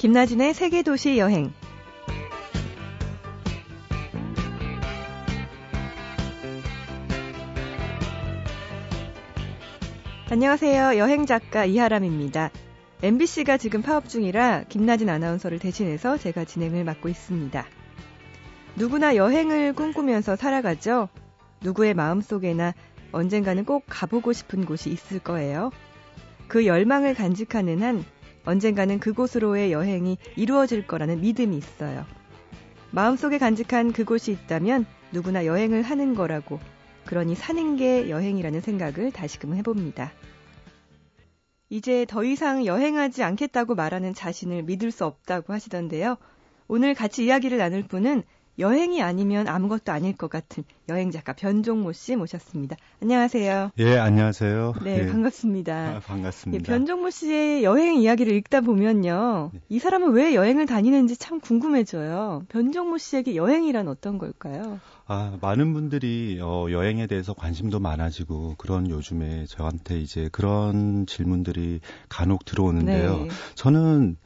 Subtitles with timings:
[0.00, 1.52] 김나진의 세계도시 여행.
[10.30, 10.96] 안녕하세요.
[10.96, 12.48] 여행 작가 이하람입니다.
[13.02, 17.66] MBC가 지금 파업 중이라 김나진 아나운서를 대신해서 제가 진행을 맡고 있습니다.
[18.76, 21.10] 누구나 여행을 꿈꾸면서 살아가죠.
[21.60, 22.72] 누구의 마음속에나
[23.12, 25.70] 언젠가는 꼭 가보고 싶은 곳이 있을 거예요.
[26.48, 28.02] 그 열망을 간직하는 한
[28.50, 32.04] 언젠가는 그곳으로의 여행이 이루어질 거라는 믿음이 있어요.
[32.90, 36.58] 마음속에 간직한 그곳이 있다면 누구나 여행을 하는 거라고,
[37.06, 40.10] 그러니 사는 게 여행이라는 생각을 다시금 해봅니다.
[41.68, 46.16] 이제 더 이상 여행하지 않겠다고 말하는 자신을 믿을 수 없다고 하시던데요.
[46.66, 48.24] 오늘 같이 이야기를 나눌 분은
[48.60, 52.76] 여행이 아니면 아무것도 아닐 것 같은 여행 작가 변종모 씨 모셨습니다.
[53.02, 53.70] 안녕하세요.
[53.78, 54.74] 예, 안녕하세요.
[54.84, 55.06] 네, 예.
[55.06, 55.96] 반갑습니다.
[55.96, 56.62] 아, 반갑습니다.
[56.62, 59.50] 예, 변종모 씨의 여행 이야기를 읽다 보면요.
[59.52, 59.60] 네.
[59.68, 62.44] 이 사람은 왜 여행을 다니는지 참 궁금해져요.
[62.48, 64.78] 변종모 씨에게 여행이란 어떤 걸까요?
[65.06, 72.44] 아, 많은 분들이 어, 여행에 대해서 관심도 많아지고 그런 요즘에 저한테 이제 그런 질문들이 간혹
[72.44, 73.24] 들어오는데요.
[73.24, 73.28] 네.
[73.54, 74.16] 저는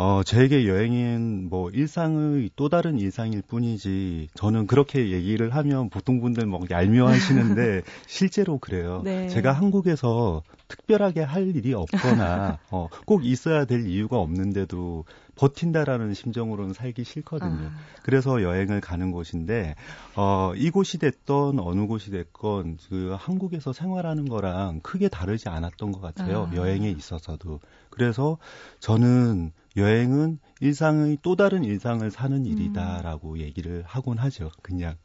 [0.00, 6.46] 어, 저에게 여행은 뭐 일상의 또 다른 일상일 뿐이지 저는 그렇게 얘기를 하면 보통 분들
[6.46, 9.02] 뭐 얄미워하시는데 실제로 그래요.
[9.04, 9.26] 네.
[9.26, 15.04] 제가 한국에서 특별하게 할 일이 없거나 어, 꼭 있어야 될 이유가 없는데도
[15.38, 17.68] 버틴다라는 심정으로는 살기 싫거든요.
[17.68, 17.72] 아,
[18.02, 19.76] 그래서 여행을 가는 곳인데
[20.16, 26.48] 어, 이곳이 됐던 어느 곳이 됐건 그 한국에서 생활하는 거랑 크게 다르지 않았던 것 같아요.
[26.50, 26.56] 아.
[26.56, 27.60] 여행에 있어서도.
[27.88, 28.38] 그래서
[28.80, 34.50] 저는 여행은 일상의 또 다른 일상을 사는 일이다라고 얘기를 하곤 하죠.
[34.62, 34.96] 그냥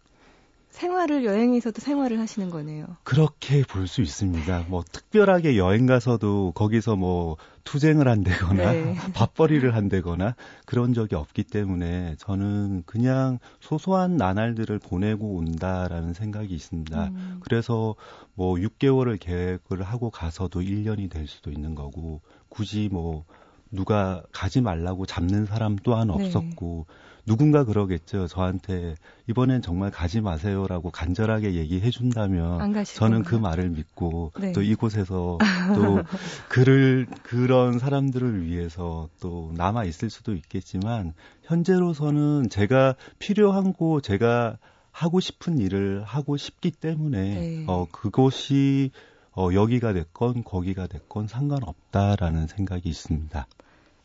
[0.74, 2.86] 생활을 여행에서도 생활을 하시는 거네요.
[3.04, 4.66] 그렇게 볼 수 있습니다.
[4.70, 8.96] 뭐 특별하게 여행 가서도 거기서 뭐 투쟁을 한다거나 네.
[9.14, 10.36] 밥벌이를 한다거나
[10.66, 17.08] 그런 적이 없기 때문에 저는 그냥 소소한 나날들을 보내고 온다라는 생각이 있습니다.
[17.10, 17.40] 음.
[17.44, 17.94] 그래서
[18.34, 23.26] 뭐 6개월을 계획을 하고 가서도 1년이 될 수도 있는 거고 굳이 뭐
[23.70, 26.14] 누가 가지 말라고 잡는 사람 또한 네.
[26.14, 26.88] 없었고
[27.26, 28.28] 누군가 그러겠죠.
[28.28, 28.96] 저한테
[29.28, 33.36] 이번엔 정말 가지 마세요라고 간절하게 얘기해 준다면 저는 그?
[33.36, 34.52] 말을 믿고 네.
[34.52, 35.38] 또 이곳에서
[35.76, 36.04] 또
[36.50, 41.14] 그를 그런 사람들을 위해서 또 남아 있을 수도 있겠지만
[41.44, 44.58] 현재로서는 제가 필요한 곳 제가
[44.92, 47.64] 하고 싶은 일을 하고 싶기 때문에 네.
[47.68, 48.92] 어 그곳이
[49.36, 53.48] 어 여기가 됐건 거기가 됐건 상관없다라는 생각이 있습니다.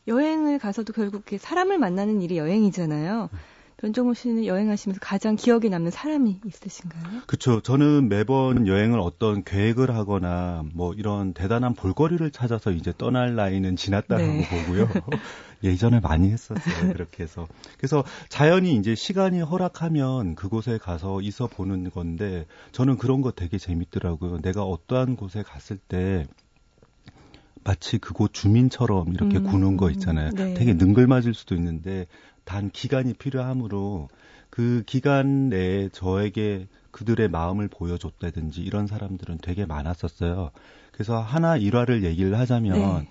[0.09, 3.29] 여행을 가서도 결국 사람을 만나는 일이 여행이잖아요.
[3.33, 3.39] 음.
[3.79, 7.23] 변종모 씨는 여행하시면서 가장 기억에 남는 사람이 있으신가요?
[7.29, 7.61] 그렇죠.
[7.61, 14.27] 저는 매번 여행을 어떤 계획을 하거나 뭐 이런 대단한 볼거리를 찾아서 이제 떠날 나이는 지났다라고
[14.27, 14.49] 네.
[14.49, 14.89] 보고요.
[15.63, 16.93] 예전에 많이 했었어요.
[16.93, 17.47] 그렇게 해서.
[17.77, 24.41] 그래서 자연히 이제 시간이 허락하면 그곳에 가서 있어 보는 건데 저는 그런 거 되게 재밌더라고요.
[24.41, 26.27] 내가 어떠한 곳에 갔을 때
[27.69, 30.31] 마치 그곳 주민처럼 이렇게 음, 구는 거 있잖아요.
[30.31, 30.55] 네.
[30.55, 32.07] 되게 능글맞을 수도 있는데
[32.45, 34.09] 단 기간이 필요하므로
[34.49, 40.51] 그 기간 내에 저에게 그들의 마음을 보여줬다든지 이런 사람들은 되게 많았었어요.
[40.93, 43.09] 그래서 하나 일화를 얘기를 하자면 네.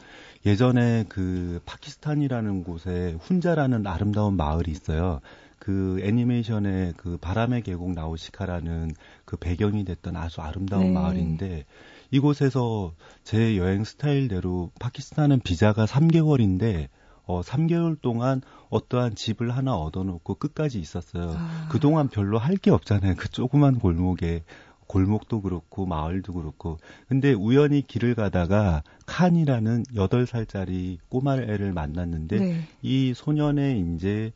[0.48, 5.22] 예전에 그 파키스탄이라는 곳에 훈자라는 아름다운 마을이 있어요.
[5.60, 8.92] 그 애니메이션의 그 바람의 계곡 나우시카라는
[9.24, 10.92] 그 배경이 됐던 아주 아름다운 네.
[10.94, 11.66] 마을인데
[12.12, 16.88] 이곳에서 제 여행 스타일대로 파키스탄은 비자가 3개월인데
[17.26, 21.36] 어 3개월 동안 어떠한 집을 하나 얻어놓고 끝까지 있었어요.
[21.38, 21.68] 아.
[21.70, 23.16] 그동안 별로 할 게 없잖아요.
[23.18, 24.44] 그 조그만 골목에
[24.88, 26.78] 골목도 그렇고 마을도 그렇고.
[27.10, 32.62] 근데 우연히 길을 가다가 칸이라는 8살짜리 꼬마 애를 만났는데 네.
[32.82, 34.32] 이 소년의 이제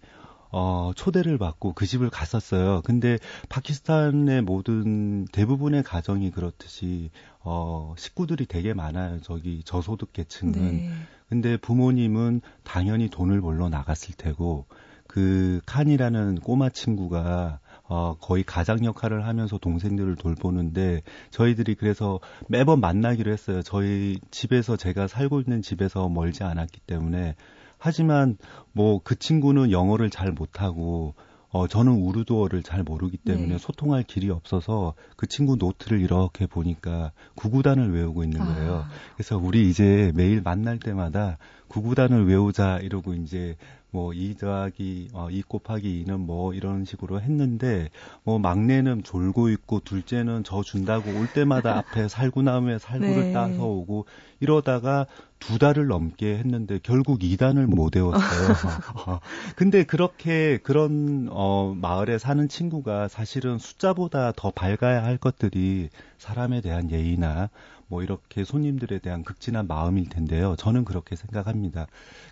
[0.52, 2.82] 어, 초대를 받고 그 집을 갔었어요.
[2.84, 3.18] 근데
[3.50, 7.10] 파키스탄의 모든 대부분의 가정이 그렇듯이
[7.40, 9.20] 어, 식구들이 되게 많아요.
[9.22, 10.54] 저기 저소득 계층은.
[10.54, 10.92] 네.
[11.30, 14.66] 근데 부모님은 당연히 돈을 벌러 나갔을 테고
[15.08, 23.32] 그 칸이라는 꼬마 친구가 어, 거의 가장 역할을 하면서 동생들을 돌보는데 저희들이 그래서 매번 만나기로
[23.32, 23.62] 했어요.
[23.62, 27.36] 저희 집에서 제가 살고 있는 집에서 멀지 않았기 때문에
[27.82, 28.38] 하지만
[28.74, 31.16] 뭐 그 친구는 영어를 잘 못하고
[31.50, 33.58] 어, 저는 우르도어를 잘 모르기 때문에 네.
[33.58, 38.86] 소통할 길이 없어서 그 친구 노트를 이렇게 보니까 구구단을 외우고 있는 거예요.
[38.86, 38.90] 아.
[39.16, 41.38] 그래서 우리 이제 매일 만날 때마다
[41.68, 43.58] 구구단을 외우자 이러고 이제
[43.94, 47.90] 뭐2 더하기 어, 2 곱하기 2는 뭐 이런 식으로 했는데
[48.24, 53.34] 뭐 막내는 졸고 있고 둘째는 저 준다고 올 때마다 앞에 살구나무에 살구를 네.
[53.34, 54.06] 따서 오고
[54.40, 55.06] 이러다가
[55.40, 58.22] 두 달을 넘게 했는데 결국 2단을 못 외웠어요.
[59.08, 59.20] 어,
[59.56, 65.90] 근데 그렇게 그런 어 마을에 사는 친구가 사실은 숫자보다 더 밝아야 할 것들이
[66.20, 67.50] 사람에 대한 예의나
[67.92, 70.56] 뭐 이렇게 손님들에 대한 극진한 마음일 텐데요.
[70.58, 71.88] 저는 그렇게 생각합니다.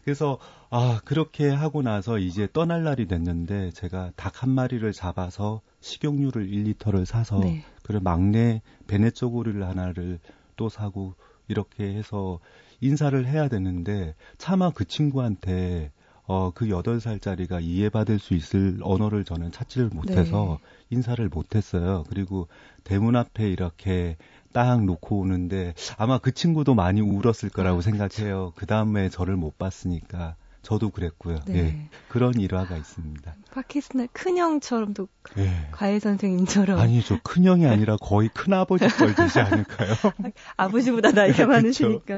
[0.06, 0.40] 그래서
[0.70, 7.04] 아 그렇게 하고 나서 이제 떠날 날이 됐는데 제가 닭 한 마리를 잡아서 식용유를 1리터를
[7.04, 7.62] 사서 네.
[7.84, 10.20] 그리고 막내 베네 쪼고리를 하나를
[10.56, 11.14] 또 사고
[11.50, 12.40] 이렇게 해서
[12.80, 15.92] 인사를 해야 되는데 차마 그 친구한테
[16.24, 20.96] 어, 그 8살짜리가 이해받을 수 있을 언어를 저는 찾지를 못해서 네.
[20.96, 22.06] 인사를 못했어요.
[22.08, 22.48] 그리고
[22.84, 24.16] 대문 앞에 이렇게
[24.52, 28.54] 딱 놓고 오는데 아마 그 친구도 많이 울었을 거라고 아, 생각해요.
[28.56, 30.36] 그 다음에 저를 못 봤으니까.
[30.62, 31.40] 저도 그랬고요.
[31.48, 31.58] 네.
[31.58, 31.90] 예.
[32.10, 33.34] 그런 일화가 있습니다.
[33.52, 35.08] 파키스탄 큰형처럼도
[35.38, 35.70] 예.
[35.72, 39.94] 과외 선생님처럼 아니 저 큰형이 아니라 거의 큰 아버지 걸 되지 않을까요?
[40.58, 42.18] 아버지보다 나이가 많으시니까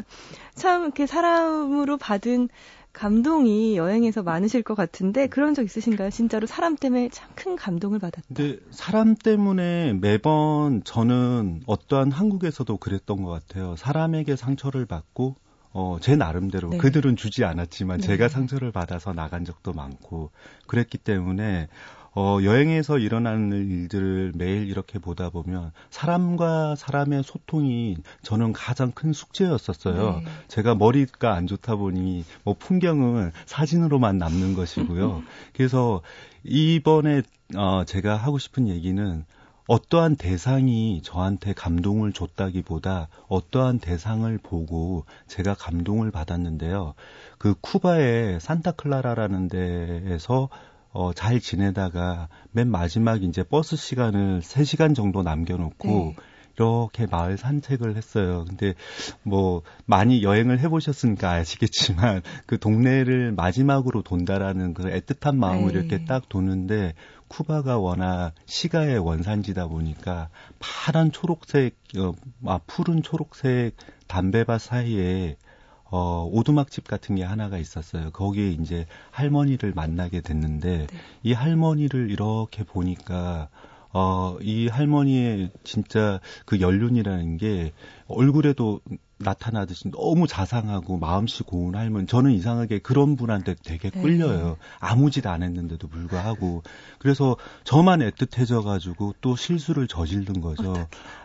[0.56, 2.50] 참 이렇게 사람으로 받은
[2.94, 6.10] 감동이 여행에서 많으실 것 같은데 그런 적 있으신가요?
[6.10, 8.24] 진짜로 사람 때문에 참 큰 감동을 받았다.
[8.28, 13.76] 근데 사람 때문에 매번 저는 어떠한 한국에서도 그랬던 것 같아요.
[13.78, 15.36] 사람에게 상처를 받고
[15.74, 16.78] 어, 제 나름대로 네.
[16.78, 18.06] 그들은 주지 않았지만 네.
[18.08, 20.32] 제가 상처를 받아서 나간 적도 많고
[20.68, 21.70] 그랬기 때문에
[22.14, 30.22] 어, 여행에서 일어나는 일들을 매일 이렇게 보다 보면 사람과 사람의 소통이 저는 가장 큰 숙제였었어요.
[30.24, 30.26] 네.
[30.50, 35.24] 제가 머리가 안 좋다 보니 뭐 풍경은 사진으로만 남는 것이고요.
[35.56, 36.02] 그래서
[36.44, 37.22] 이번에
[37.56, 39.26] 어, 제가 하고 싶은 얘기는
[39.68, 46.94] 어떠한 대상이 저한테 감동을 줬다기보다 어떠한 대상을 보고 제가 감동을 받았는데요.
[47.38, 50.50] 그 쿠바의 산타클라라라는 데에서
[50.94, 56.16] 어, 잘 지내다가 맨 마지막 이제 버스 시간을 3시간 정도 남겨놓고 네.
[56.58, 58.46] 이렇게 마을 산책을 했어요.
[58.48, 58.74] 근데
[59.24, 65.80] 뭐 많이 여행을 해보셨으니까 아시겠지만 그 동네를 마지막으로 돈다라는 그 애틋한 마음을 네.
[65.80, 66.94] 이렇게 딱 도는데
[67.30, 70.30] 쿠바가 워낙 시가의 원산지다 보니까
[70.60, 72.14] 파란 초록색, 어,
[72.46, 73.76] 아, 푸른 초록색
[74.08, 75.38] 담배밭 사이에
[75.92, 78.12] 어, 오두막집 같은 게 하나가 있었어요.
[78.12, 80.98] 거기에 이제 할머니를 만나게 됐는데, 네.
[81.22, 83.50] 이 할머니를 이렇게 보니까,
[83.94, 87.74] 어, 이 할머니의 진짜 그 연륜이라는 게
[88.08, 88.80] 얼굴에도
[89.24, 92.08] 나타나듯이 너무 자상하고 마음씨 고운 할머니.
[92.08, 94.02] 저는 이상하게 그런 분한테 되게 네.
[94.02, 94.58] 끌려요.
[94.80, 96.64] 아무 짓 안 했는데도 불구하고.
[96.98, 100.74] 그래서 저만 애틋해져 가지고 또 실수를 저지른 거죠.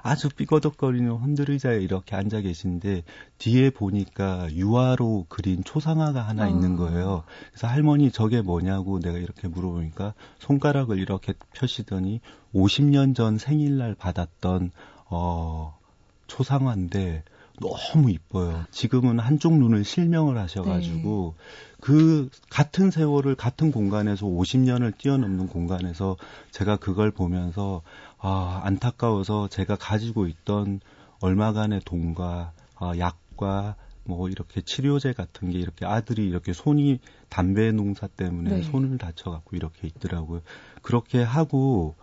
[0.03, 3.05] 아주 삐거덕거리는 흔들의자에 이렇게 앉아 계신데
[3.39, 6.49] 뒤에 보니까 유화로 그린 초상화가 하나 어.
[6.49, 7.25] 있는 거예요.
[7.51, 12.21] 그래서 할머니 저게 뭐냐고 내가 이렇게 물어보니까 손가락을 이렇게 펴시더니
[12.57, 14.71] 50년 전 생일날 받았던
[15.11, 15.79] 어
[16.27, 17.23] 초상화인데
[17.61, 18.65] 너무 이뻐요.
[18.71, 21.45] 지금은 한쪽 눈을 실명을 하셔가지고 네.
[21.81, 26.17] 그 같은 세월을 같은 공간에서 50년을 뛰어넘는 공간에서
[26.51, 27.83] 제가 그걸 보면서
[28.19, 30.81] 아 안타까워서 제가 가지고 있던
[31.21, 38.07] 얼마간의 돈과 아, 약과 뭐 이렇게 치료제 같은 게 이렇게 아들이 이렇게 손이 담배 농사
[38.07, 38.63] 때문에 네.
[38.63, 40.43] 손을 다쳐갖고 이렇게 있더라고요.
[40.83, 41.95] 그렇게 하고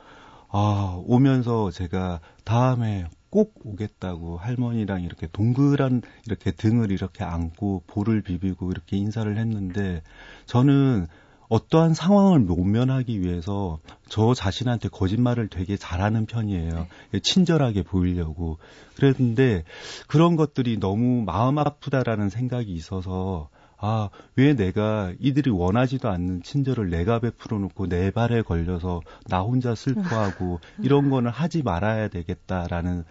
[0.55, 8.69] 아 오면서 제가 다음에 꼭 오겠다고 할머니랑 이렇게 동그란 이렇게 등을 이렇게 안고 볼을 비비고
[8.69, 10.03] 이렇게 인사를 했는데
[10.45, 11.07] 저는
[11.49, 16.87] 어떠한 상황을 모면하기 위해서 저 자신한테 거짓말을 되게 잘하는 편이에요.
[17.11, 17.19] 네.
[17.19, 18.59] 친절하게 보이려고.
[18.95, 19.63] 그랬는데
[20.07, 23.49] 그런 것들이 너무 마음 아프다라는 생각이 있어서
[23.85, 29.75] 아, 왜 내가 이들이 원하지도 않는 친절을 내가 베풀어 놓고 내 발에 걸려서 나 혼자
[29.75, 33.03] 슬퍼하고 이런 거는 하지 말아야 되겠다라는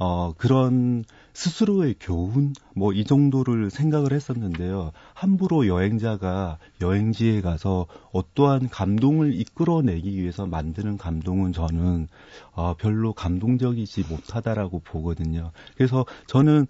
[0.00, 4.92] 어, 그런 스스로의 교훈, 뭐, 이 정도를 생각을 했었는데요.
[5.12, 12.06] 함부로 여행자가 여행지에 가서 어떠한 감동을 이끌어내기 위해서 만드는 감동은 저는,
[12.52, 15.50] 어, 별로 감동적이지 못하다라고 보거든요.
[15.76, 16.68] 그래서 저는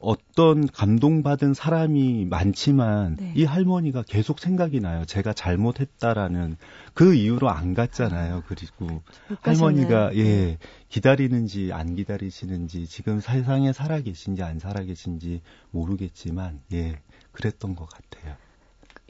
[0.00, 3.32] 어떤 감동받은 사람이 많지만 네.
[3.36, 5.04] 이 할머니가 계속 생각이 나요.
[5.04, 6.56] 제가 잘못했다라는
[6.94, 8.42] 그 이유로 안 갔잖아요.
[8.46, 9.02] 그리고
[9.42, 10.58] 할머니가 예 네.
[10.88, 16.98] 기다리는지 안 기다리시는지 지금 세상에 살아 계신지 안 살아 계신지 모르겠지만 예
[17.32, 18.36] 그랬던 것 같아요.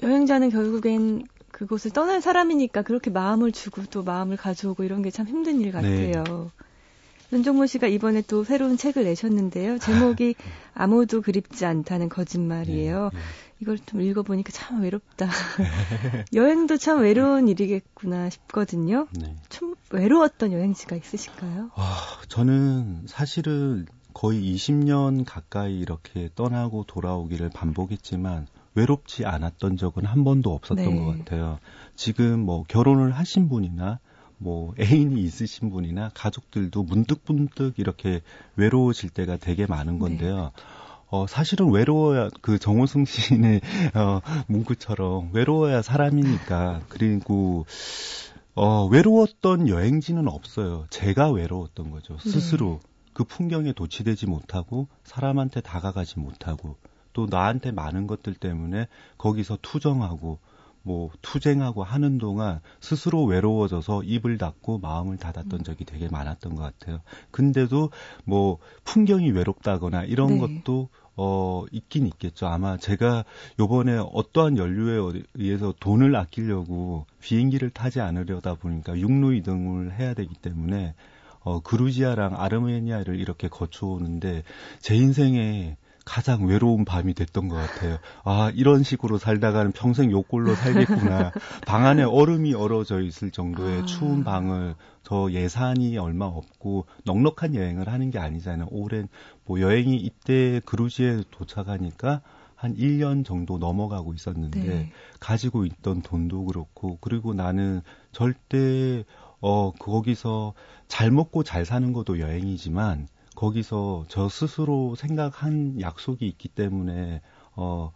[0.03, 5.61] 여행자는 결국엔 그곳을 떠날 사람이니까 그렇게 마음을 주고 또 마음을 가져오고 이런 게 참 힘든
[5.61, 6.25] 일 같아요.
[6.25, 6.70] 네.
[7.33, 9.79] 윤종문 씨가 이번에 또 새로운 책을 내셨는데요.
[9.79, 10.35] 제목이
[10.75, 10.75] 아.
[10.85, 13.11] 아무도 그립지 않다는 거짓말이에요.
[13.13, 13.25] 네, 네.
[13.61, 15.29] 이걸 좀 읽어보니까 참 외롭다.
[16.33, 19.07] 여행도 참 외로운 일이겠구나 싶거든요.
[19.13, 19.37] 네.
[19.49, 21.71] 좀 외로웠던 여행지가 있으실까요?
[21.75, 30.53] 아, 저는 사실은 거의 20년 가까이 이렇게 떠나고 돌아오기를 반복했지만 외롭지 않았던 적은 한 번도
[30.53, 30.99] 없었던 네.
[30.99, 31.59] 것 같아요.
[31.97, 33.99] 지금 뭐 결혼을 하신 분이나
[34.43, 38.23] 뭐 애인이 있으신 분이나 가족들도 문득문득 이렇게
[38.57, 39.99] 외로워질 때가 되게 많은 네.
[39.99, 40.53] 건데요.
[40.57, 40.63] 네.
[41.11, 43.61] 어, 사실은 외로워야, 그 정호승 시인의,
[43.95, 46.83] 어, 문구처럼 외로워야 사람이니까.
[46.89, 47.67] 그리고,
[48.55, 50.87] 어, 외로웠던 여행지는 없어요.
[50.91, 52.17] 제가 외로웠던 거죠.
[52.17, 52.31] 네.
[52.31, 52.81] 스스로.
[52.83, 52.89] 네.
[53.13, 56.77] 그 풍경에 도취되지 못하고, 사람한테 다가가지 못하고,
[57.13, 58.87] 또 나한테 많은 것들 때문에
[59.19, 60.39] 거기서 투정하고,
[60.83, 67.01] 뭐 투쟁하고 하는 동안 스스로 외로워져서 입을 닫고 마음을 닫았던 적이 되게 많았던 것 같아요.
[67.31, 67.91] 근데도
[68.25, 70.63] 뭐 풍경이 외롭다거나 이런 네.
[70.63, 72.47] 것도 어 있긴 있겠죠.
[72.47, 73.25] 아마 제가
[73.59, 80.95] 요번에 어떠한 연료에 의해서 돈을 아끼려고 비행기를 타지 않으려다 보니까 육로 이동을 해야 되기 때문에
[81.41, 84.45] 어 그루지아랑 아르메니아를 이렇게 거쳐오는데
[84.79, 87.99] 제 인생에 가장 외로운 밤이 됐던 것 같아요.
[88.25, 91.33] 아, 이런 식으로 살다가는 평생 요꼴로 살겠구나.
[91.67, 93.87] 방 안에 얼음이 얼어져 있을 정도의 아.
[93.87, 98.69] 추운 방을 저 예산이 얼마 없고 넉넉한 여행을 하는 게 아니잖아요.
[98.71, 99.09] 오랜
[99.45, 102.23] 뭐 여행이 이때 그루지에 도착하니까
[102.55, 104.93] 한 1년 정도 넘어가고 있었는데 네.
[105.19, 107.81] 가지고 있던 돈도 그렇고 그리고 나는
[108.13, 109.05] 절대
[109.41, 110.53] 어 거기서
[110.87, 113.09] 잘 먹고 잘 사는 것도 여행이지만
[113.41, 117.23] 거기서 저 스스로 생각한 약속이 있기 때문에
[117.57, 117.91] 어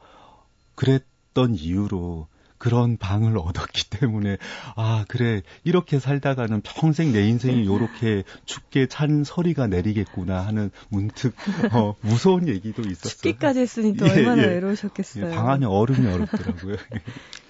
[0.75, 4.39] 그랬던 이유로 그런 방을 얻었기 때문에
[4.75, 11.35] 아 그래 이렇게 살다가는 평생 내 인생이 요렇게 춥게 찬 서리가 내리겠구나 하는 문득
[11.75, 13.11] 어 무서운 얘기도 있었어요.
[13.11, 14.47] 춥기까지 했으니 또 예, 얼마나 예.
[14.47, 15.27] 외로우셨겠어요.
[15.27, 16.77] 예, 방 안에 얼음이 얼었더라고요.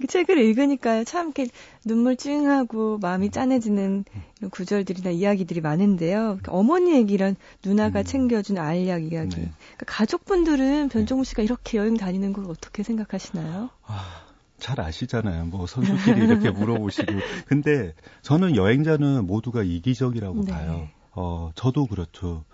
[0.00, 1.48] 그 책을 읽으니까 참 이렇게
[1.84, 4.04] 눈물 찡하고 마음이 짠해지는
[4.38, 6.38] 이런 구절들이나 이야기들이 많은데요.
[6.48, 8.04] 어머니 얘기란 누나가 음.
[8.04, 9.36] 챙겨준 알약 이야기.
[9.36, 9.50] 네.
[9.56, 13.70] 그러니까 가족분들은 변종우 씨가 이렇게 여행 다니는 걸 어떻게 생각하시나요?
[13.84, 14.26] 아,
[14.58, 15.46] 잘 아시잖아요.
[15.46, 17.12] 뭐 선수끼리 이렇게 물어보시고.
[17.46, 20.52] 근데 저는 여행자는 모두가 이기적이라고 네.
[20.52, 20.88] 봐요.
[21.12, 22.44] 어, 저도 그렇죠.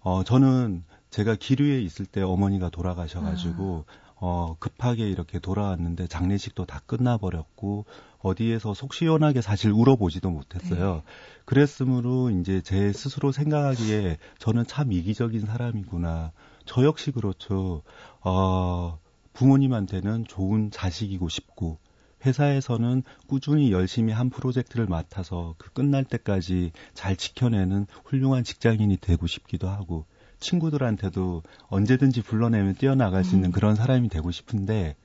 [0.00, 4.05] 어, 저는 제가 기류에 있을 때 어머니가 돌아가셔가지고 아.
[4.18, 7.84] 어, 급하게 이렇게 돌아왔는데 장례식도 다 끝나버렸고
[8.18, 10.94] 어디에서 속 시원하게 사실 울어보지도 못했어요.
[10.94, 11.02] 네.
[11.44, 16.32] 그랬으므로 이제 제 스스로 생각하기에 저는 참 이기적인 사람이구나.
[16.64, 17.82] 저 역시 그렇죠.
[18.22, 18.98] 어,
[19.34, 21.78] 부모님한테는 좋은 자식이고 싶고
[22.24, 29.68] 회사에서는 꾸준히 열심히 한 프로젝트를 맡아서 그 끝날 때까지 잘 지켜내는 훌륭한 직장인이 되고 싶기도
[29.68, 30.06] 하고
[30.40, 33.52] 친구들한테도 언제든지 불러내면 뛰어나갈 수 있는 음.
[33.52, 34.96] 그런 사람이 되고 싶은데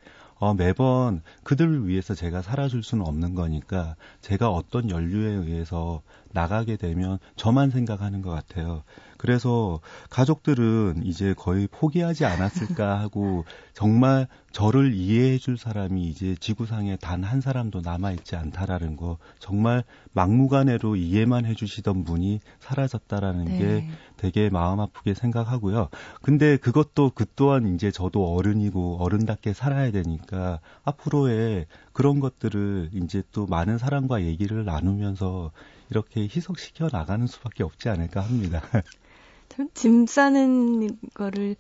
[0.42, 7.20] 어, 매번 그들을 위해서 제가 살아줄 수는 없는 거니까 제가 어떤 연류에 의해서 나가게 되면
[7.36, 8.84] 저만 생각하는 것 같아요.
[9.22, 17.22] 그래서 가족들은 이제 거의 포기하지 않았을까 하고 정말 저를 이해해 줄 사람이 이제 지구상에 단
[17.24, 23.58] 한 사람도 남아있지 않다라는 거 정말 막무가내로 이해만 해주시던 분이 사라졌다라는 네.
[23.58, 23.88] 게
[24.18, 25.90] 되게 마음 아프게 생각하고요.
[26.22, 33.46] 근데 그것도 그 또한 이제 저도 어른이고 어른답게 살아야 되니까 앞으로의 그런 것들을 이제 또
[33.46, 35.52] 많은 사람과 얘기를 나누면서
[35.90, 38.62] 이렇게 희석시켜 나가는 수밖에 없지 않을까 합니다.
[39.74, 41.56] 짐 싸는 거를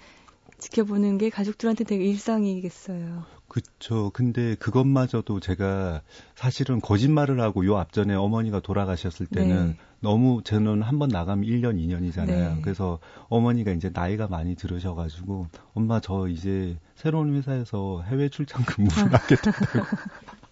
[0.59, 3.23] 지켜보는 게 가족들한테 되게 일상이겠어요.
[3.47, 4.11] 그쵸.
[4.13, 6.01] 근데 그것마저도 제가
[6.35, 9.77] 사실은 거짓말을 하고 요 앞전에 어머니가 돌아가셨을 때는 네.
[9.99, 12.27] 너무 저는 한 번 나가면 1년, 2년이잖아요.
[12.55, 12.59] 네.
[12.61, 19.35] 그래서 어머니가 이제 나이가 많이 들으셔가지고 엄마 저 이제 새로운 회사에서 해외 출장 근무를 하게
[19.35, 19.85] 된다고.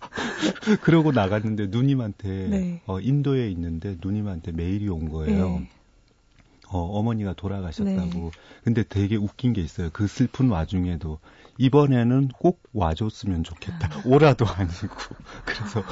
[0.81, 2.81] 그러고 나갔는데 누님한테 네.
[2.86, 5.60] 어, 인도에 있는데 누님한테 메일이 온 거예요.
[5.60, 5.69] 네.
[6.72, 8.20] 어, 어머니가 돌아가셨다고.
[8.20, 8.32] 네.
[8.64, 9.90] 근데 되게 웃긴 게 있어요.
[9.92, 11.20] 그 슬픈 와중에도
[11.58, 13.90] 이번에는 꼭 와줬으면 좋겠다.
[13.92, 14.02] 아.
[14.06, 14.88] 오라도 아니고.
[15.46, 15.84] 그래서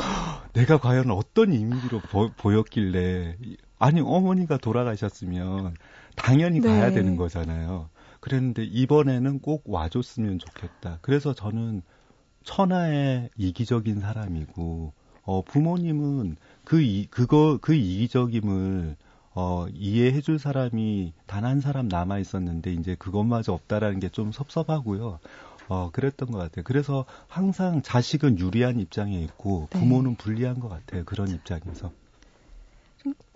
[0.54, 3.38] 내가 과연 어떤 이미지로 보, 였길래
[3.80, 5.76] 아니 어머니가 돌아가셨으면
[6.16, 6.68] 당연히 네.
[6.68, 7.90] 가야 되는 거잖아요.
[8.20, 11.00] 그랬는데 이번에는 꼭 와줬으면 좋겠다.
[11.02, 11.82] 그래서 저는
[12.44, 14.94] 천하의 이기적인 사람이고
[15.24, 18.96] 어 부모님은 그 이, 그거 그 이기적임을
[19.40, 25.20] 어, 이해해 줄 사람이 단 한 사람 남아 있었는데 이제 그것마저 없다라는 게 좀 섭섭하고요.
[25.70, 26.64] 어, 그랬던 것 같아요.
[26.66, 29.80] 그래서 항상 자식은 유리한 입장에 있고 네.
[29.80, 30.18] 부모는 네.
[30.18, 31.04] 불리한 것 같아요.
[31.06, 31.92] 그런 입장에서.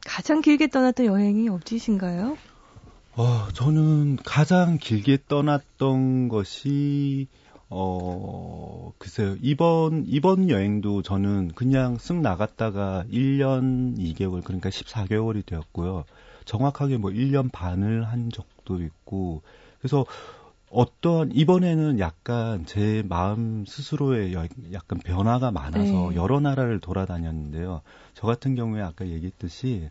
[0.06, 2.38] 가장 길게 떠났던 여행이 어디신가요?
[3.16, 7.28] 어, 저는 가장 길게 떠났던 것이
[7.74, 9.38] 어, 글쎄요.
[9.42, 16.04] 이번, 이번 여행도 저는 그냥 쓱 나갔다가 1년 2개월, 그러니까 14개월이 되었고요.
[16.44, 19.42] 정확하게 뭐 1년 반을 한 적도 있고,
[19.80, 20.06] 그래서
[20.70, 24.34] 어떤, 이번에는 약간 제 마음 스스로의
[24.74, 26.16] 약간 변화가 많아서 네.
[26.16, 27.82] 여러 나라를 돌아다녔는데요.
[28.14, 29.90] 저 같은 경우에 아까 얘기했듯이,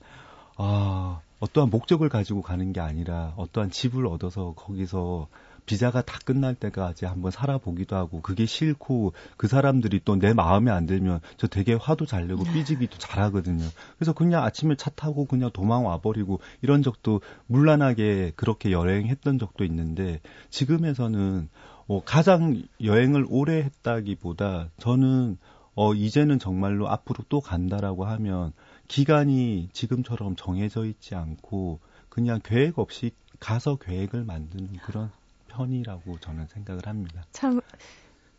[0.57, 5.29] 아, 어떠한 목적을 가지고 가는 게 아니라 어떠한 집을 얻어서 거기서
[5.71, 10.85] 비자가 다 끝날 때까지 한번 살아보기도 하고 그게 싫고 그 사람들이 또 내 마음에 안
[10.87, 12.53] 들면 저 되게 화도 잘 내고 네.
[12.53, 13.65] 삐지기도 잘 하거든요.
[13.97, 20.21] 그래서 그냥 아침에 차 타고 그냥 도망 와버리고 이런 적도 물란하게 그렇게 여행했던 적도 있는데
[20.51, 21.49] 지금에서는
[21.87, 25.39] 어, 가장 여행을 오래 했다기보다 저는
[25.77, 28.53] 어, 이제는 정말로 앞으로 또 간다라고 하면
[28.89, 35.11] 기간이 지금처럼 정해져 있지 않고 그냥 계획 없이 가서 계획을 만드는 그런
[35.51, 37.25] 편이라고 저는 생각을 합니다.
[37.33, 37.61] 참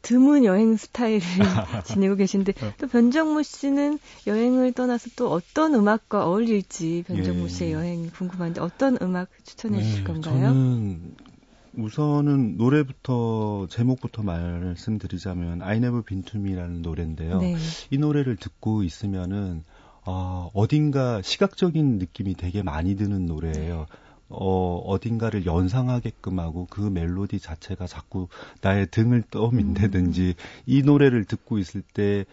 [0.01, 1.21] 드문 여행 스타일을
[1.85, 2.73] 지니고 계신데 어.
[2.79, 7.47] 또 변정무 씨는 여행을 떠나서 또 어떤 음악과 어울릴지 변정무 예.
[7.47, 10.47] 씨의 여행 궁금한데 어떤 음악 추천해 네, 주실 건가요?
[10.47, 11.15] 저는
[11.77, 17.39] 우선은 노래부터 제목부터 말씀드리자면 I Never Been To Me라는 노래인데요.
[17.39, 17.55] 네.
[17.91, 19.63] 이 노래를 듣고 있으면은
[20.03, 23.77] 어, 어딘가 시각적인 느낌이 되게 많이 드는 노래예요.
[23.77, 23.85] 네.
[24.31, 28.27] 어, 어딘가를 연상하게끔 하고 그 멜로디 자체가 자꾸
[28.61, 30.43] 나의 등을 떠민다든지 음.
[30.65, 32.25] 이 노래를 듣고 있을 때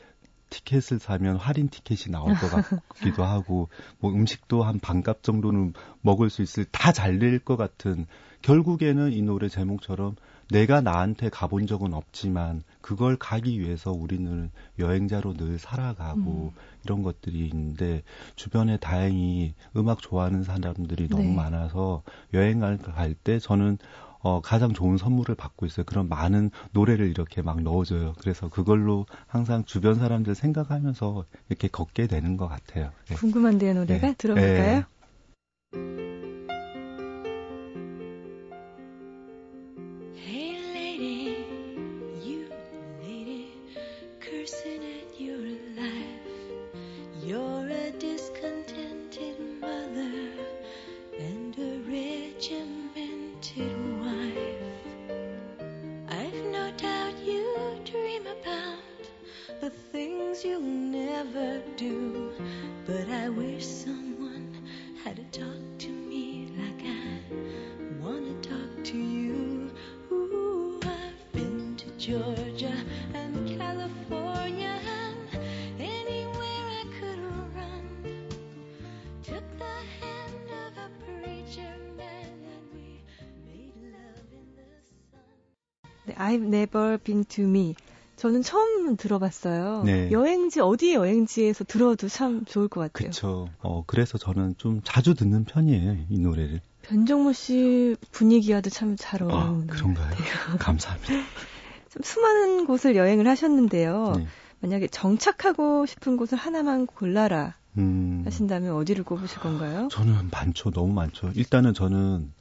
[0.50, 3.68] 티켓을 사면 할인 티켓이 나올 것 같기도 하고
[4.00, 8.06] 뭐 음식도 한 반값 정도는 먹을 수 있을 다 잘 될 것 같은
[8.42, 10.16] 결국에는 이 노래 제목처럼
[10.50, 16.60] 내가 나한테 가본 적은 없지만 그걸 가기 위해서 우리는 여행자로 늘 살아가고 음.
[16.84, 18.02] 이런 것들이 있는데
[18.36, 21.34] 주변에 다행히 음악 좋아하는 사람들이 너무 네.
[21.34, 22.02] 많아서
[22.32, 23.78] 여행을 갈 때 저는
[24.20, 25.84] 어, 가장 좋은 선물을 받고 있어요.
[25.86, 28.14] 그런 많은 노래를 이렇게 막 넣어줘요.
[28.18, 32.90] 그래서 그걸로 항상 주변 사람들 생각하면서 이렇게 걷게 되는 것 같아요.
[33.08, 33.14] 네.
[33.16, 34.08] 궁금한데요, 노래가?
[34.08, 34.14] 네.
[34.18, 34.84] 들어볼까요?
[35.72, 36.67] 네.
[86.16, 87.74] I've never been to me.
[88.16, 89.82] 저는 처음 들어봤어요.
[89.84, 90.10] 네.
[90.10, 93.10] 여행지 어디 여행지에서 들어도 참 좋을 것 같아요.
[93.10, 93.48] 그렇죠.
[93.60, 96.60] 어 그래서 저는 좀 자주 듣는 편이에요 이 노래를.
[96.82, 100.14] 변정모 씨 분위기와도 참 잘 어울리는 아, 그런가요?
[100.58, 101.12] 감사합니다.
[101.90, 104.14] 좀 수많은 곳을 여행을 하셨는데요.
[104.16, 104.26] 네.
[104.60, 108.22] 만약에 정착하고 싶은 곳을 하나만 골라라 음...
[108.24, 109.88] 하신다면 어디를 꼽으실 건가요?
[109.90, 111.30] 저는 많죠, 너무 많죠.
[111.34, 112.32] 일단은 저는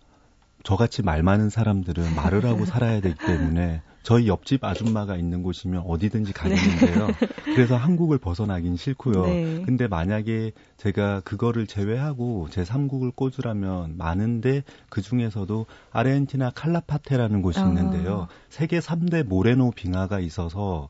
[0.64, 6.32] 저같이 말 많은 사람들은 말을 하고 살아야 되기 때문에 저희 옆집 아줌마가 있는 곳이면 어디든지
[6.32, 7.08] 가겠는데요.
[7.08, 7.14] 네.
[7.54, 9.26] 그래서 한국을 벗어나긴 싫고요.
[9.26, 9.62] 네.
[9.66, 17.68] 근데 만약에 제가 그거를 제외하고 제 3국을 꽂으라면 많은데 그 중에서도 아르헨티나 칼라파테라는 곳이 아.
[17.68, 18.30] 있는데요.
[18.48, 20.88] 세계 3대 모레노 빙하가 있어서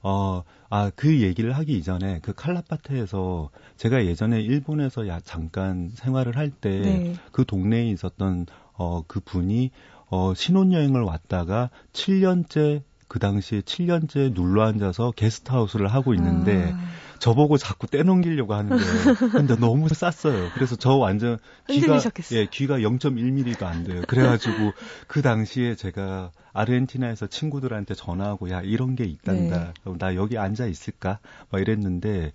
[0.00, 6.50] 어, 아, 그 얘기를 하기 이전에 그 칼라파테에서 제가 예전에 일본에서 야, 잠깐 생활을 할
[6.50, 7.14] 때그 네.
[7.32, 9.72] 그 동네에 있었던 어, 그 분이
[10.10, 16.78] 어, 신혼여행을 왔다가 7년째 그 당시에 7년째 눌러 앉아서 게스트하우스를 하고 있는데 아.
[17.18, 19.30] 저보고 자꾸 떼넘기려고 하는 거예요.
[19.30, 20.50] 근데 너무 쌌어요.
[20.54, 22.00] 그래서 저 완전 귀가
[22.32, 24.02] 예, 귀가 0.1mm도 안 돼요.
[24.08, 24.72] 그래 가지고
[25.06, 29.72] 그 당시에 제가 아르헨티나에서 친구들한테 전화하고 야 이런 게 있단다.
[29.84, 29.92] 네.
[29.98, 31.18] 나 여기 앉아 있을까?
[31.50, 32.32] 막 이랬는데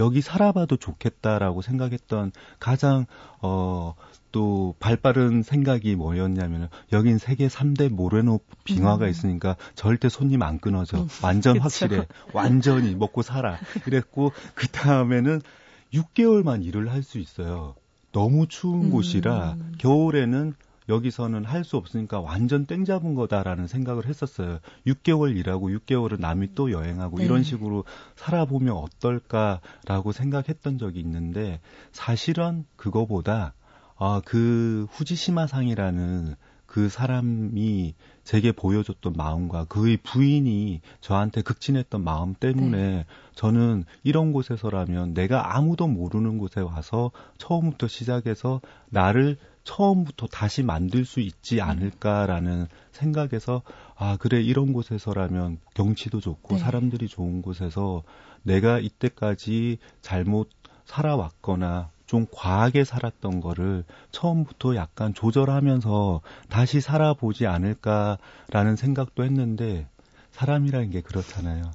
[0.00, 3.06] 여기 살아봐도 좋겠다라고 생각했던 가장
[3.40, 3.94] 어
[4.32, 9.10] 또 발빠른 생각이 뭐였냐면 여긴 세계 3대 모레노 빙하가 음.
[9.10, 11.02] 있으니까 절대 손님 안 끊어져.
[11.02, 11.08] 음.
[11.22, 11.62] 완전 그쵸.
[11.62, 12.06] 확실해.
[12.32, 13.58] 완전히 먹고 살아.
[13.86, 15.40] 이랬고 그 다음에는
[15.94, 17.74] 6개월만 일을 할 수 있어요.
[18.12, 18.90] 너무 추운 음.
[18.90, 20.54] 곳이라 겨울에는
[20.88, 24.58] 여기서는 할 수 없으니까 완전 땡 잡은 거다라는 생각을 했었어요.
[24.86, 27.24] 6개월 일하고 6개월은 남이 또 여행하고 네.
[27.26, 27.84] 이런 식으로
[28.16, 31.60] 살아보면 어떨까라고 생각했던 적이 있는데
[31.92, 33.52] 사실은 그거보다
[33.98, 43.06] 아, 그 후지시마상이라는 그 사람이 제게 보여줬던 마음과 그의 부인이 저한테 극진했던 마음 때문에 네.
[43.34, 51.20] 저는 이런 곳에서라면 내가 아무도 모르는 곳에 와서 처음부터 시작해서 나를 처음부터 다시 만들 수
[51.20, 53.62] 있지 않을까라는 생각에서
[53.96, 56.60] 아 그래 이런 곳에서라면 경치도 좋고 네.
[56.60, 58.02] 사람들이 좋은 곳에서
[58.42, 60.50] 내가 이때까지 잘못
[60.84, 69.86] 살아왔거나 좀 과하게 살았던 거를 처음부터 약간 조절하면서 다시 살아보지 않을까라는 생각도 했는데
[70.32, 71.70] 사람이라는 게 그렇잖아요.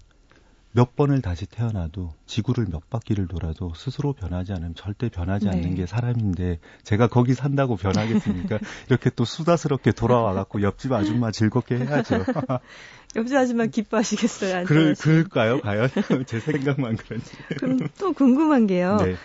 [0.72, 5.76] 몇 번을 다시 태어나도 지구를 몇 바퀴를 돌아도 스스로 변하지 않으면 절대 변하지 않는 네.
[5.76, 8.58] 게 사람인데 제가 거기 산다고 변하겠습니까?
[8.90, 12.26] 이렇게 또 수다스럽게 돌아와 갖고 옆집 아줌마 즐겁게 해야죠.
[13.16, 14.66] 옆집 아줌마 기뻐하시겠어요?
[14.66, 15.62] 그럴, 그럴까요?
[15.62, 15.90] 과연
[16.26, 17.38] 제 생각만 그런지.
[17.60, 18.98] 그럼 또 궁금한 게요.
[18.98, 19.16] 네.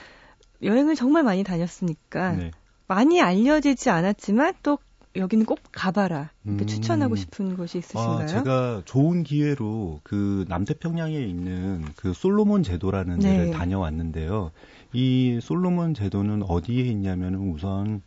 [0.62, 2.50] 여행을 정말 많이 다녔으니까 네.
[2.86, 4.78] 많이 알려지지 않았지만 또
[5.16, 6.30] 여기는 꼭 가봐라.
[6.44, 6.66] 이렇게 음.
[6.66, 8.18] 추천하고 싶은 곳이 있으신가요?
[8.20, 13.36] 아, 제가 좋은 기회로 그 남태평양에 있는 그 솔로몬 제도라는 네.
[13.36, 14.52] 데를 다녀왔는데요.
[14.92, 18.02] 이 솔로몬 제도는 어디에 있냐면 우선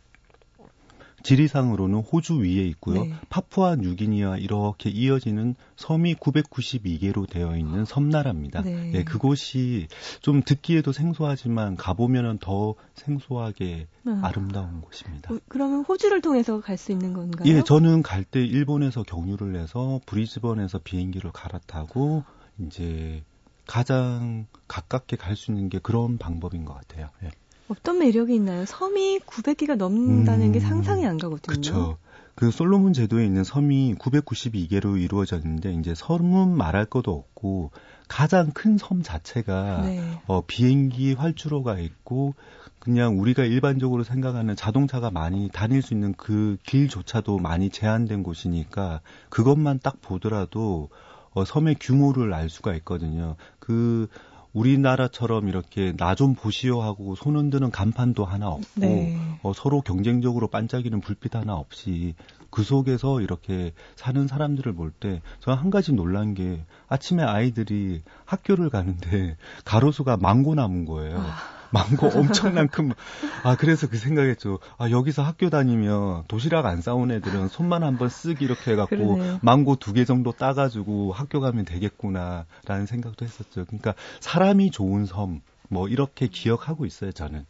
[1.22, 3.04] 지리상으로는 호주 위에 있고요.
[3.04, 3.14] 네.
[3.28, 8.62] 파푸아 뉴기니와 이렇게 이어지는 섬이 992개로 되어 있는 섬나라입니다.
[8.62, 8.90] 네.
[8.90, 9.88] 네, 그곳이
[10.20, 14.32] 좀 듣기에도 생소하지만 가보면은 더 생소하게 아.
[14.34, 15.32] 름다운 곳입니다.
[15.34, 17.48] 어, 그러면 호주를 통해서 갈 수 있는 건가요?
[17.52, 22.24] 예, 저는 갈 때 일본에서 경유를 해서 브리즈번에서 비행기를 갈아타고
[22.58, 23.22] 이제
[23.66, 27.08] 가장 가깝게 갈 수 있는 게 그런 방법인 것 같아요.
[27.24, 27.30] 예.
[27.68, 28.64] 어떤 매력이 있나요?
[28.66, 31.46] 섬이 900개가 넘는다는 음, 게 상상이 안 가거든요.
[31.46, 31.98] 그렇죠.
[32.34, 37.70] 그 솔로몬 제도에 있는 섬이 992개로 이루어졌는데 이제 섬은 말할 것도 없고
[38.08, 40.02] 가장 큰 섬 자체가 네.
[40.26, 42.34] 어, 비행기 활주로가 있고
[42.78, 49.78] 그냥 우리가 일반적으로 생각하는 자동차가 많이 다닐 수 있는 그 길조차도 많이 제한된 곳이니까 그것만
[49.82, 50.88] 딱 보더라도
[51.32, 53.36] 어, 섬의 규모를 알 수가 있거든요.
[53.58, 54.08] 그
[54.52, 59.18] 우리나라처럼 이렇게 나 좀 보시오 하고 손 흔드는 간판도 하나 없고 네.
[59.42, 62.14] 어, 서로 경쟁적으로 반짝이는 불빛 하나 없이
[62.50, 68.68] 그 속에서 이렇게 사는 사람들을 볼 때 저는 한 가지 놀란 게 아침에 아이들이 학교를
[68.68, 71.18] 가는데 가로수가 망고 나무인 거예요.
[71.18, 71.61] 아.
[71.72, 72.92] 망고 엄청난 큰,
[73.42, 74.58] 아, 그래서 그 생각했죠.
[74.78, 79.38] 아, 여기서 학교 다니면 도시락 안 싸온 애들은 손만 한번 쓱 이렇게 해갖고 그러네요.
[79.42, 83.64] 망고 두 개 정도 따가지고 학교 가면 되겠구나, 라는 생각도 했었죠.
[83.66, 87.46] 그러니까 사람이 좋은 섬, 뭐, 이렇게 기억하고 있어요, 저는.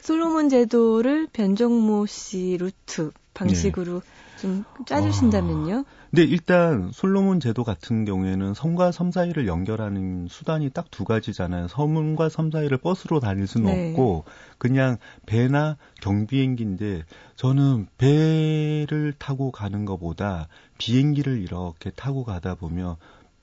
[0.00, 4.06] 솔로몬 제도를 변정모 씨 루트 방식으로 네.
[4.36, 5.84] 좀 짜주신다면요?
[5.86, 11.68] 아, 네, 일단 솔로몬 제도 같은 경우에는 섬과 섬 사이를 연결하는 수단이 딱 두 가지잖아요.
[11.68, 13.90] 섬과 섬 사이를 버스로 다닐 수는 네.
[13.90, 14.24] 없고
[14.58, 14.96] 그냥
[15.26, 22.96] 배나 경비행기인데 저는 배를 타고 가는 것보다 비행기를 이렇게 타고 가다 보면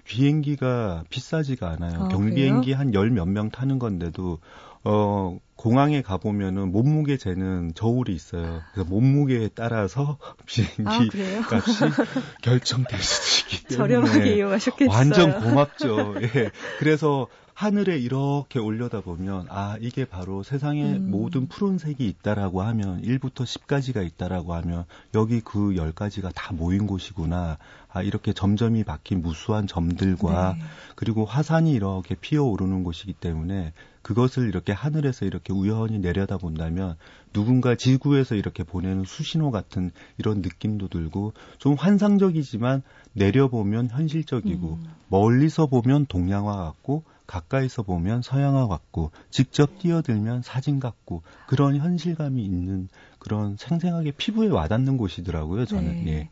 [0.06, 2.04] 비행기가 비싸지가 않아요.
[2.04, 4.40] 아, 경비행기 한 열 몇 명 타는 건데도
[4.86, 8.62] 어, 공항에 가보면은 몸무게 재는 저울이 있어요.
[8.74, 11.84] 그래서 몸무게에 따라서 비행기 아, 값이
[12.44, 13.94] 결정될 수도 있기 때문에.
[13.94, 14.94] 저렴하게 이용하셨겠어요.
[14.94, 16.16] 완전 고맙죠.
[16.22, 16.52] 예.
[16.80, 21.12] 그래서 하늘에 이렇게 올려다 보면 아 이게 바로 세상에 음.
[21.12, 27.58] 모든 푸른색이 있다라고 하면 1부터 10까지가 있다라고 하면 여기 그 10가지가 다 모인 곳이구나.
[27.90, 30.64] 아 이렇게 점점이 박힌 무수한 점들과 네.
[30.96, 36.98] 그리고 화산이 이렇게 피어오르는 곳이기 때문에 그것을 이렇게 하늘에서 이렇게 우연히 내려다 본다면
[37.34, 42.82] 누군가 지구에서 이렇게 보내는 수신호 같은 이런 느낌도 들고 좀 환상적이지만
[43.14, 44.86] 내려보면 현실적이고 음.
[45.08, 52.90] 멀리서 보면 동양화 같고 가까이서 보면 서양화 같고 직접 뛰어들면 사진 같고 그런 현실감이 있는
[53.20, 55.66] 그런 생생하게 피부에 와닿는 곳이더라고요.
[55.66, 56.12] 저는 네.
[56.12, 56.30] 예.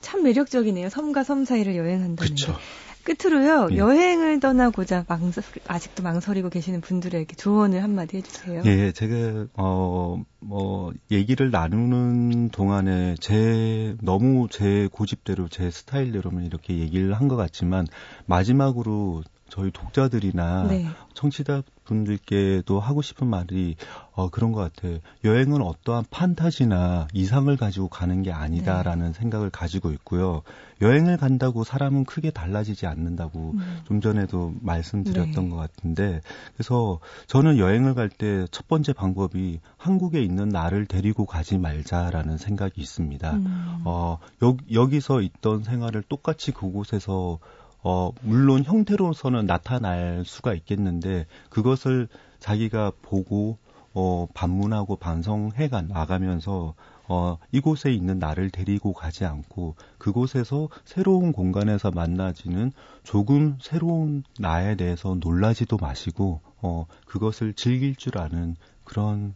[0.00, 0.88] 참 매력적이네요.
[0.88, 2.52] 섬과 섬 사이를 여행한다는 그쵸.
[2.52, 2.58] 게.
[3.04, 3.68] 끝으로요.
[3.72, 3.76] 예.
[3.76, 8.62] 여행을 떠나고자 망설, 아직도 망설이고 계시는 분들에게 조언을 한마디 해주세요.
[8.64, 17.14] 예, 제가 어 뭐 얘기를 나누는 동안에 제 너무 제 고집대로 제 스타일대로만 이렇게 얘기를
[17.14, 17.86] 한 것 같지만
[18.26, 19.22] 마지막으로
[19.54, 20.86] 저희 독자들이나 네.
[21.12, 23.76] 청취자 분들께도 하고 싶은 말이
[24.12, 24.98] 어, 그런 것 같아요.
[25.22, 29.12] 여행은 어떠한 판타지나 이상을 가지고 가는 게 아니다라는 네.
[29.12, 30.42] 생각을 가지고 있고요.
[30.80, 33.80] 여행을 간다고 사람은 크게 달라지지 않는다고 음.
[33.84, 35.50] 좀 전에도 말씀드렸던 네.
[35.50, 36.20] 것 같은데
[36.56, 42.80] 그래서 저는 여행을 갈 때 첫 번째 방법이 한국에 있는 나를 데리고 가지 말자라는 생각이
[42.80, 43.32] 있습니다.
[43.34, 43.82] 음.
[43.84, 47.38] 어, 여, 여기서 있던 생활을 똑같이 그곳에서
[47.84, 52.08] 어, 물론 형태로서는 나타날 수가 있겠는데 그것을
[52.40, 53.58] 자기가 보고
[53.92, 56.74] 어, 반문하고 반성해가 나가면서
[57.06, 65.16] 어, 이곳에 있는 나를 데리고 가지 않고 그곳에서 새로운 공간에서 만나지는 조금 새로운 나에 대해서
[65.20, 69.34] 놀라지도 마시고 어, 그것을 즐길 줄 아는 그런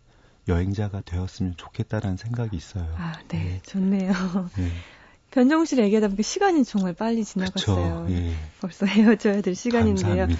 [0.48, 2.86] 여행자가 되었으면 좋겠다라는 생각이 있어요.
[2.96, 3.60] 아, 네, 네.
[3.62, 4.12] 좋네요.
[4.56, 4.70] 네.
[5.30, 8.06] 변정우 씨를 얘기하다 보니까 시간이 정말 빨리 지나갔어요.
[8.06, 8.32] 그쵸, 예.
[8.60, 10.26] 벌써 헤어져야 될 시간인데요.
[10.26, 10.34] 네,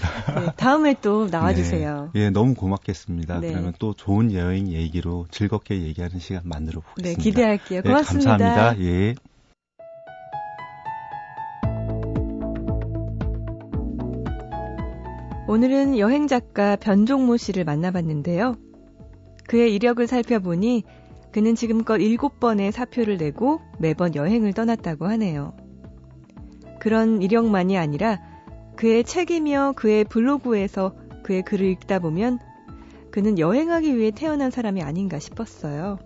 [0.57, 2.11] 다음에 또 나와주세요.
[2.15, 3.41] 네, 예, 너무 고맙겠습니다.
[3.41, 3.53] 네.
[3.53, 7.19] 그러면 또 좋은 여행 얘기로 즐겁게 얘기하는 시간 만들어 보겠습니다.
[7.19, 7.83] 네, 기대할게요.
[7.83, 8.39] 네, 고맙습니다.
[8.39, 8.85] 감사합니다.
[8.85, 9.15] 예.
[15.49, 18.57] 오늘은 여행 작가 변종모 씨를 만나봤는데요.
[19.49, 20.85] 그의 이력을 살펴보니
[21.39, 25.57] 그는 지금껏 7번의 사표를 내고 매번 여행을 떠났다고 하네요.
[26.81, 28.19] 그런 이력만이 아니라
[28.75, 32.41] 그의 책이며 그의 블로그에서 그의 글을 읽다 보면
[33.13, 36.01] 그는 여행하기 위해 태어난 사람이 아닌가 싶었어요.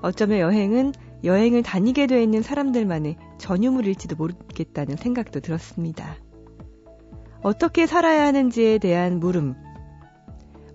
[0.00, 6.16] 어쩌면 여행은 여행을 다니게 되어 있는 사람들만의 전유물일지도 모르겠다는 생각도 들었습니다.
[7.42, 9.54] 어떻게 살아야 하는지에 대한 물음.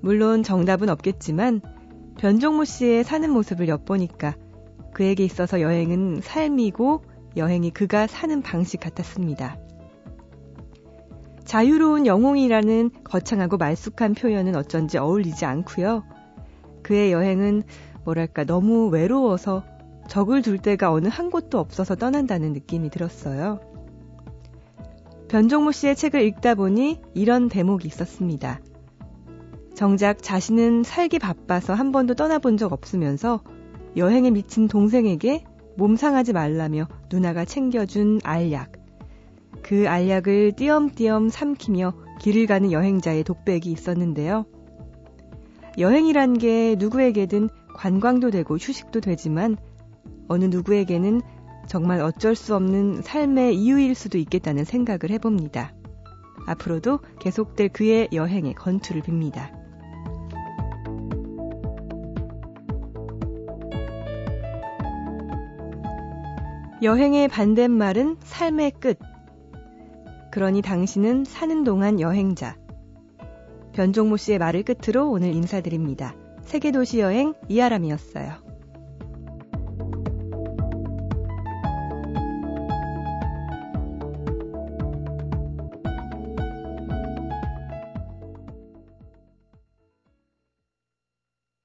[0.02, 1.62] 물론 정답은 없겠지만
[2.20, 4.36] 변종모 씨의 사는 모습을 엿보니까
[4.94, 7.02] 그에게 있어서 여행은 삶이고
[7.38, 9.58] 여행이 그가 사는 방식 같았습니다.
[11.46, 16.04] 자유로운 영웅이라는 거창하고 말쑥한 표현은 어쩐지 어울리지 않고요.
[16.84, 17.64] 그의 여행은
[18.04, 19.64] 뭐랄까 너무 외로워서
[20.10, 23.62] 적을 둘 데가 어느 한 곳도 없어서 떠난다는 느낌이 들었어요.
[25.30, 28.60] 변종모 씨의 책을 읽다 보니 이런 대목이 있었습니다.
[29.80, 33.42] 정작 자신은 살기 바빠서 한 번도 떠나본 적 없으면서
[33.96, 35.46] 여행에 미친 동생에게
[35.78, 38.74] 몸 상하지 말라며 누나가 챙겨준 알약.
[39.64, 44.46] 그 알약을 띄엄띄엄 삼키며 길을 가는 여행자의 독백이 있었는데요.
[45.78, 49.56] 여행이란 게 누구에게든 관광도 되고 휴식도 되지만
[50.28, 51.22] 어느 누구에게는
[51.70, 55.74] 정말 어쩔 수 없는 삶의 이유일 수도 있겠다는 생각을 해봅니다.
[56.48, 59.59] 앞으로도 계속될 그의 여행에 건투를 빕니다.
[66.82, 68.98] 여행의 반대말은 삶의 끝.
[70.32, 72.56] 그러니 당신은 사는 동안 여행자.
[73.74, 76.16] 변종모 씨의 말을 끝으로 오늘 인사드립니다.
[76.44, 78.49] 세계도시 여행 이아람이었어요.